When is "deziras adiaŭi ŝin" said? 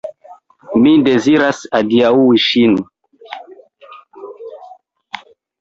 1.07-2.75